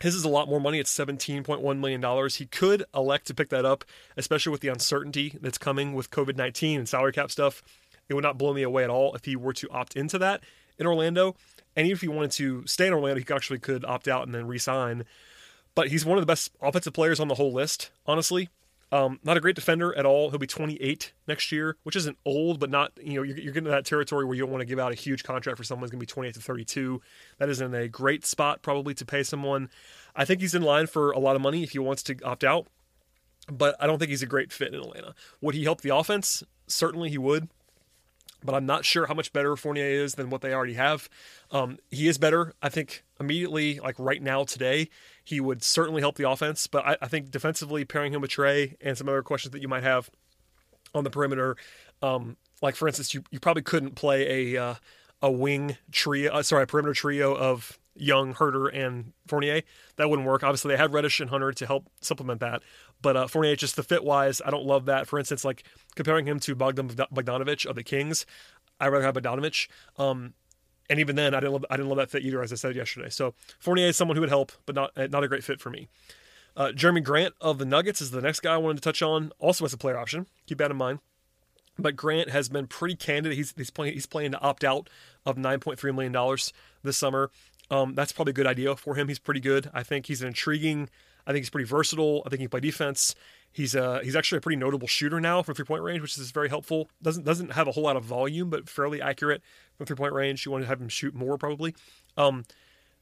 [0.00, 0.78] His is a lot more money.
[0.78, 2.28] It's $17.1 million.
[2.30, 3.84] He could elect to pick that up,
[4.16, 7.62] especially with the uncertainty that's coming with COVID 19 and salary cap stuff.
[8.08, 10.42] It would not blow me away at all if he were to opt into that
[10.78, 11.34] in Orlando.
[11.74, 14.34] And even if he wanted to stay in Orlando, he actually could opt out and
[14.34, 15.04] then resign.
[15.78, 18.48] But he's one of the best offensive players on the whole list, honestly.
[18.90, 20.28] Um, not a great defender at all.
[20.30, 23.66] He'll be 28 next year, which isn't old, but not, you know, you're, you're getting
[23.66, 25.84] to that territory where you don't want to give out a huge contract for someone
[25.84, 27.00] who's going to be 28 to 32.
[27.38, 29.70] That isn't a great spot, probably, to pay someone.
[30.16, 32.42] I think he's in line for a lot of money if he wants to opt
[32.42, 32.66] out,
[33.48, 35.14] but I don't think he's a great fit in Atlanta.
[35.42, 36.42] Would he help the offense?
[36.66, 37.50] Certainly he would
[38.44, 41.08] but I'm not sure how much better Fournier is than what they already have.
[41.50, 44.88] Um, he is better, I think, immediately, like right now, today.
[45.24, 48.76] He would certainly help the offense, but I, I think defensively, pairing him with Trae
[48.80, 50.10] and some other questions that you might have
[50.94, 51.56] on the perimeter,
[52.02, 54.74] um, like for instance, you, you probably couldn't play a uh,
[55.20, 59.62] a wing trio, uh, sorry, a perimeter trio of Young, Huerter, and Fournier.
[59.96, 60.42] That wouldn't work.
[60.42, 62.62] Obviously, they had Reddish and Hunter to help supplement that.
[63.02, 65.06] But uh, Fournier, just the fit wise, I don't love that.
[65.06, 68.26] For instance, like comparing him to Bogdan Bogdanovic of the Kings,
[68.80, 69.68] I'd rather have Bogdanovic.
[69.98, 70.34] Um,
[70.90, 72.74] and even then, I didn't love, I didn't love that fit either, as I said
[72.74, 73.10] yesterday.
[73.10, 75.88] So Fournier is someone who would help, but not not a great fit for me.
[76.56, 79.32] Uh, Jerami Grant of the Nuggets is the next guy I wanted to touch on.
[79.38, 80.26] Also as a player option.
[80.46, 80.98] Keep that in mind.
[81.78, 83.34] But Grant has been pretty candid.
[83.34, 84.90] He's he's playing he's playing to opt out
[85.24, 87.30] of 9.3 million dollars this summer.
[87.70, 89.08] Um, that's probably a good idea for him.
[89.08, 89.70] He's pretty good.
[89.74, 90.88] I think he's an intriguing.
[91.26, 92.22] I think he's pretty versatile.
[92.24, 93.14] I think he can play defense.
[93.50, 96.30] He's uh he's actually a pretty notable shooter now from three point range, which is
[96.30, 96.90] very helpful.
[97.02, 99.42] Doesn't doesn't have a whole lot of volume, but fairly accurate
[99.76, 100.44] from three point range.
[100.44, 101.74] You want to have him shoot more probably.
[102.16, 102.44] Um,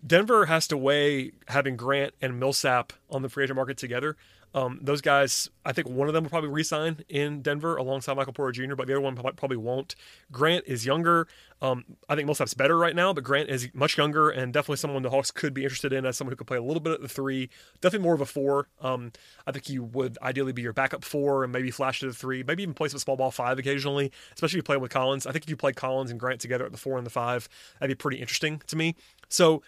[0.04, 4.16] Denver has to weigh having Grant and Millsap on the free agent market together.
[4.56, 8.32] Um, those guys, I think one of them will probably resign in Denver alongside Michael
[8.32, 9.94] Porter Jr., but the other one probably won't.
[10.32, 11.28] Grant is younger.
[11.60, 15.02] Um, I think Millsap's better right now, but Grant is much younger and definitely someone
[15.02, 17.02] the Hawks could be interested in as someone who could play a little bit at
[17.02, 17.50] the three,
[17.82, 18.68] definitely more of a four.
[18.80, 19.12] Um,
[19.46, 22.42] I think he would ideally be your backup four and maybe flash to the three,
[22.42, 25.26] maybe even play some small ball five occasionally, especially if you play with Collins.
[25.26, 27.46] I think if you play Collins and Grant together at the four and the five,
[27.78, 28.96] that'd be pretty interesting to me.
[29.28, 29.62] So,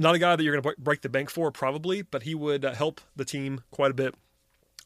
[0.00, 2.64] not a guy that you're going to break the bank for, probably, but he would
[2.64, 4.14] uh, help the team quite a bit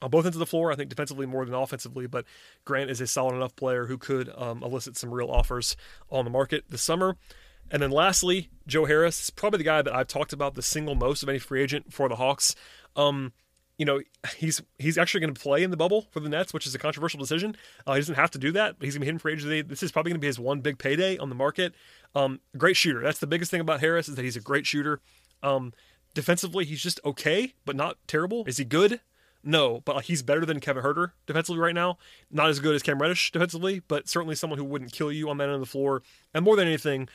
[0.03, 0.73] on both ends of the floor.
[0.73, 2.25] I think defensively more than offensively, but
[2.65, 5.77] Grant is a solid enough player who could um, elicit some real offers
[6.11, 7.17] on the market this summer.
[7.71, 10.97] And then lastly, Joe Harris is probably the guy that I've talked about the single
[10.97, 12.57] most of any free agent for the Hawks.
[12.97, 13.33] Um,
[13.79, 14.01] you know,
[14.37, 16.79] he's he's actually going to play in the bubble for the Nets, which is a
[16.79, 17.57] controversial decision.
[17.87, 19.69] Uh, he doesn't have to do that, but he's going to be hidden free agent.
[19.69, 21.75] This is probably going to be his one big payday on the market.
[22.15, 23.01] Um, great shooter.
[23.01, 25.01] That's the biggest thing about Harris is that he's a great shooter.
[25.43, 25.73] Um,
[26.15, 28.45] defensively, he's just okay, but not terrible.
[28.47, 29.01] Is he good?
[29.47, 31.99] No, but he's better than Kevin Huerter defensively right now.
[32.31, 35.37] Not as good as Cam Reddish defensively, but certainly someone who wouldn't kill you on
[35.37, 36.03] that end of the floor.
[36.33, 37.09] And more than anything,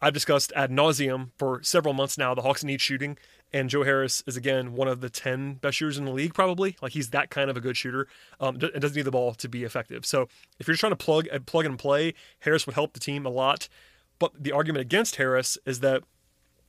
[0.00, 2.34] I've discussed ad nauseum for several months now.
[2.34, 3.16] The Hawks need shooting,
[3.52, 6.76] and Joe Harris is again one of the ten best shooters in the league, probably.
[6.82, 8.06] Like he's that kind of a good shooter.
[8.40, 10.04] Um, it doesn't need the ball to be effective.
[10.04, 10.28] So
[10.58, 13.30] if you're trying to plug and plug and play, Harris would help the team a
[13.30, 13.68] lot.
[14.18, 16.02] But the argument against Harris is that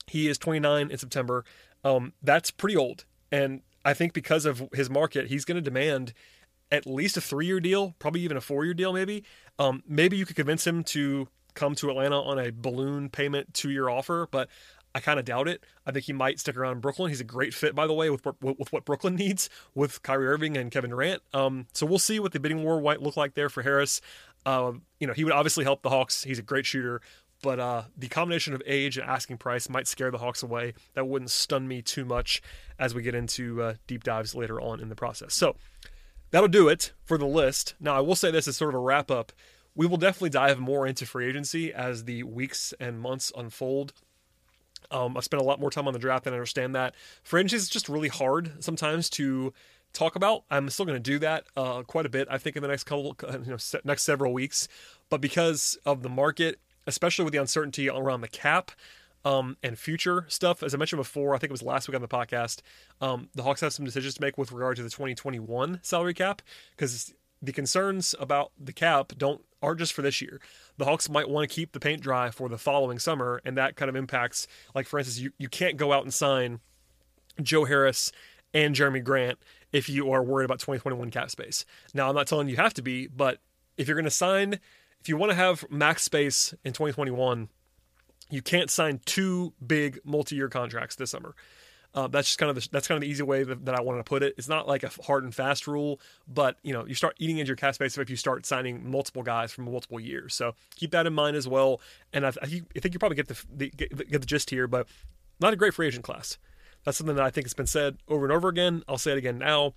[0.06, 1.44] he is 29 in September.
[1.84, 6.14] Um, that's pretty old, and I think because of his market, he's going to demand
[6.72, 9.24] at least a three year deal, probably even a four year deal, maybe.
[9.60, 13.70] Um, maybe you could convince him to come to Atlanta on a balloon payment two
[13.70, 14.48] year offer, but
[14.96, 15.64] I kind of doubt it.
[15.86, 17.10] I think he might stick around in Brooklyn.
[17.10, 20.56] He's a great fit, by the way, with with what Brooklyn needs with Kyrie Irving
[20.56, 21.22] and Kevin Durant.
[21.34, 24.02] Um, so we'll see what the bidding war might look like there for Harris.
[24.46, 26.24] Uh, you know, he would obviously help the Hawks.
[26.24, 27.02] He's a great shooter,
[27.44, 30.74] but uh, the combination of age and asking price might scare the Hawks away.
[30.94, 32.42] That wouldn't stun me too much
[32.80, 35.34] as we get into uh, deep dives later on in the process.
[35.34, 35.56] So
[36.32, 37.76] that'll do it for the list.
[37.80, 39.32] Now, I will say this as sort of a wrap up.
[39.78, 43.94] We will definitely dive more into free agency as the weeks and months unfold.
[44.90, 46.96] Um, I spent a lot more time on the draft and I understand that.
[47.22, 49.54] Free agency is just really hard sometimes to
[49.94, 50.46] talk about.
[50.50, 52.86] I'm still going to do that uh, quite a bit, I think, in the next
[52.86, 54.68] couple, you know, next several weeks.
[55.10, 58.72] But because of the market, especially with the uncertainty around the cap
[59.26, 62.02] um, and future stuff, as I mentioned before, I think it was last week on
[62.02, 62.62] the podcast,
[63.00, 66.42] um, the Hawks have some decisions to make with regard to the 2021 salary cap
[66.76, 67.14] because
[67.44, 70.40] the concerns about the cap don't aren't just for this year.
[70.78, 73.76] The Hawks might want to keep the paint dry for the following summer, and that
[73.76, 76.60] kind of impacts, like for instance, you, you can't go out and sign
[77.42, 78.12] Joe Harris
[78.54, 79.40] and Jerami Grant
[79.72, 81.66] if you are worried about 2021 cap space.
[81.94, 83.40] Now, I'm not telling you have to be, but
[83.78, 84.60] if you're going to sign,
[85.00, 87.50] if you want to have max space in 2021,
[88.30, 91.36] you can't sign two big multi-year contracts this summer.
[91.98, 93.82] Uh, that's just kind of the, that's kind of the easy way that, that, I
[93.82, 94.36] wanted to put it.
[94.38, 97.48] It's not like a hard and fast rule, but you know you start eating into
[97.48, 100.36] your cap space if you start signing multiple guys from multiple years.
[100.36, 101.82] So keep that in mind as well.
[102.14, 104.88] And I, I think you probably get the, the get, get the gist here, but
[105.40, 106.38] not a great free agent class.
[106.86, 108.84] That's something that I think has been said over and over again.
[108.88, 109.74] I'll say it again now,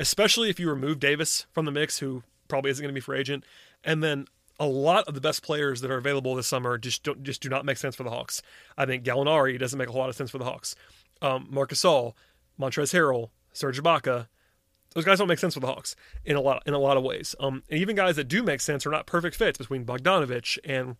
[0.00, 3.20] especially if you remove Davis from the mix, who probably isn't going to be free
[3.20, 3.44] agent,
[3.84, 4.26] and then
[4.58, 7.48] a lot of the best players that are available this summer just don't just do
[7.48, 8.42] not make sense for the Hawks.
[8.76, 10.74] I think Gallinari doesn't make a whole lot of sense for the Hawks.
[11.22, 12.14] Um, Marc Gasol,
[12.58, 14.28] Montrezl Harrell, Serge Ibaka,
[14.94, 17.02] those guys don't make sense for the Hawks in a lot in a lot of
[17.02, 17.34] ways.
[17.38, 20.96] Um, and even guys that do make sense are not perfect fits between Bogdanovich and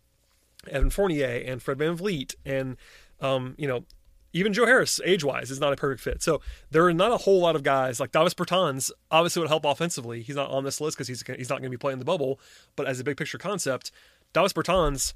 [0.69, 2.77] Evan Fournier and Fred VanVleet and
[3.19, 3.85] um, you know
[4.33, 6.23] even Joe Harris, age wise, is not a perfect fit.
[6.23, 8.89] So there are not a whole lot of guys like Davis Bertans.
[9.09, 10.21] Obviously, would help offensively.
[10.21, 12.39] He's not on this list because he's he's not going to be playing the bubble.
[12.75, 13.91] But as a big picture concept,
[14.33, 15.13] Davis Bertans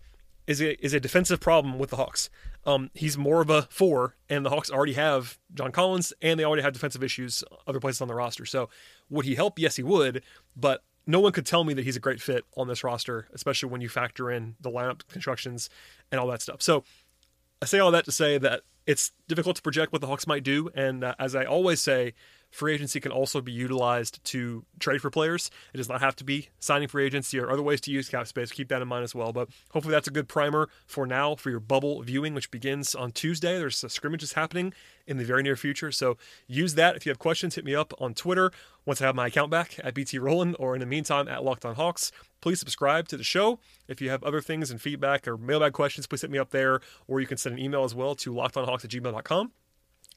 [0.48, 2.30] is a is a defensive problem with the Hawks.
[2.66, 6.44] Um, he's more of a four, and the Hawks already have John Collins, and they
[6.44, 8.46] already have defensive issues other places on the roster.
[8.46, 8.70] So
[9.10, 9.60] would he help?
[9.60, 10.24] Yes, he would.
[10.56, 13.70] But no one could tell me that he's a great fit on this roster, especially
[13.70, 15.70] when you factor in the lineup constructions
[16.12, 16.62] and all that stuff.
[16.62, 16.84] So
[17.62, 20.44] I say all that to say that it's difficult to project what the Hawks might
[20.44, 20.70] do.
[20.76, 22.14] And uh, as I always say,
[22.56, 25.52] free agency can also be utilized to trade for players.
[25.74, 28.28] It does not have to be signing free agency or other ways to use cap
[28.28, 28.52] space.
[28.52, 29.34] Keep that in mind as well.
[29.34, 33.12] But hopefully that's a good primer for now for your bubble viewing, which begins on
[33.12, 33.60] Tuesday.
[33.60, 34.74] There's a scrimmages happening
[35.06, 35.92] in the very near future.
[35.92, 36.96] So use that.
[36.96, 38.52] If you have questions, hit me up on Twitter
[38.86, 41.66] once I have my account back at BT Rowland or in the meantime at Locked
[41.66, 42.14] on Hawks.
[42.40, 43.60] Please subscribe to the show.
[43.90, 46.80] If you have other things and feedback or mailbag questions, please hit me up there,
[47.06, 49.52] or you can send an email as well to lockedonhawks at gmail.com.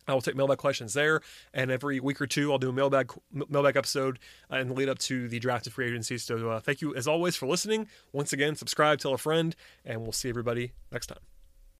[0.09, 1.21] I will take mailbag questions there,
[1.53, 3.13] and every week or two, I'll do a mailbag
[3.49, 4.19] mailbag episode
[4.51, 6.19] uh, in the lead up to the draft of free agency.
[6.19, 7.89] So, uh, thank you as always for listening.
[8.13, 11.38] Once again, subscribe, tell a friend, and we'll see everybody next time.